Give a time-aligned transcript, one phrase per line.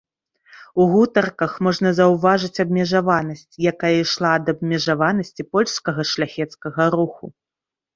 [0.79, 7.25] У гутарках можна заўважыць абмежаванасць, якая ішла ад абмежаванасці польскага шляхецкага руху.